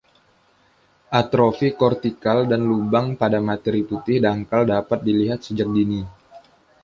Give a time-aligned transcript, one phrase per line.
[1.19, 6.01] Atrofi kortikal dan lubang pada materi putih dangkal dapat dilihat sejak dini.